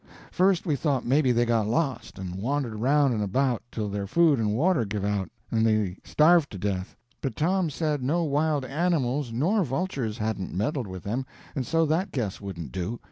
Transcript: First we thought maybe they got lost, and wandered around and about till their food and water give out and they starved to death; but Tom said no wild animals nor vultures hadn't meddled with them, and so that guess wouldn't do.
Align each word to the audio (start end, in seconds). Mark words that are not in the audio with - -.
First 0.31 0.65
we 0.65 0.75
thought 0.75 1.05
maybe 1.05 1.31
they 1.31 1.45
got 1.45 1.67
lost, 1.67 2.17
and 2.17 2.33
wandered 2.33 2.73
around 2.73 3.13
and 3.13 3.21
about 3.21 3.61
till 3.71 3.87
their 3.87 4.07
food 4.07 4.39
and 4.39 4.55
water 4.55 4.83
give 4.83 5.05
out 5.05 5.29
and 5.51 5.63
they 5.63 5.97
starved 6.03 6.51
to 6.53 6.57
death; 6.57 6.95
but 7.21 7.35
Tom 7.35 7.69
said 7.69 8.01
no 8.01 8.23
wild 8.23 8.65
animals 8.65 9.31
nor 9.31 9.63
vultures 9.63 10.17
hadn't 10.17 10.55
meddled 10.55 10.87
with 10.87 11.03
them, 11.03 11.27
and 11.55 11.67
so 11.67 11.85
that 11.85 12.11
guess 12.11 12.41
wouldn't 12.41 12.71
do. 12.71 12.99